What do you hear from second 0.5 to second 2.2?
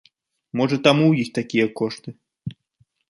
Можа, таму ў іх такія кошты.